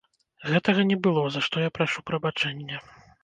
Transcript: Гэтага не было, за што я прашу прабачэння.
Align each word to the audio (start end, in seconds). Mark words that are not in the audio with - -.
Гэтага 0.51 0.85
не 0.91 0.97
было, 1.09 1.21
за 1.35 1.43
што 1.47 1.55
я 1.67 1.75
прашу 1.77 2.05
прабачэння. 2.09 2.81